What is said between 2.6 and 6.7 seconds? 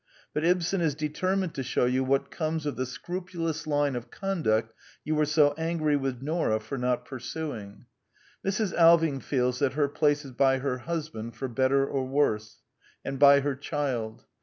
of the scrupulous line of conduct you were so angry with Nora